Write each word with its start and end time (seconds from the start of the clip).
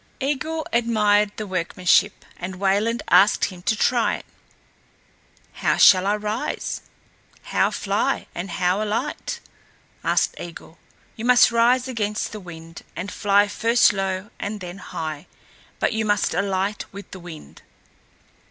Eigil 0.19 0.65
admired 0.73 1.31
the 1.37 1.45
workmanship 1.45 2.25
and 2.37 2.55
Wayland 2.55 3.03
asked 3.11 3.45
him 3.45 3.61
to 3.61 3.75
try 3.75 4.15
it. 4.15 4.25
"How 5.53 5.77
shall 5.77 6.07
I 6.07 6.15
rise, 6.15 6.81
how 7.43 7.69
fly, 7.69 8.25
and 8.33 8.49
how 8.49 8.81
alight?" 8.81 9.39
asked 10.03 10.33
Eigil. 10.39 10.79
"You 11.15 11.25
must 11.25 11.51
rise 11.51 11.87
against 11.87 12.31
the 12.31 12.39
wind, 12.39 12.81
and 12.95 13.11
fly 13.11 13.47
first 13.47 13.93
low 13.93 14.31
and 14.39 14.59
then 14.59 14.79
high, 14.79 15.27
but 15.77 15.93
you 15.93 16.03
must 16.03 16.33
alight 16.33 16.85
with 16.91 17.11
the 17.11 17.19
wind." 17.19 17.61